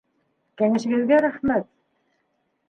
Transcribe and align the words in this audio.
Кәңәшегеҙгә 0.61 1.19
рәхмәт. 1.27 1.69